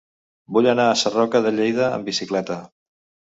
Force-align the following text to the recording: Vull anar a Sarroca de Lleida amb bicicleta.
Vull 0.55 0.69
anar 0.71 0.85
a 0.93 0.95
Sarroca 1.01 1.41
de 1.47 1.51
Lleida 1.57 1.91
amb 1.99 2.09
bicicleta. 2.13 2.57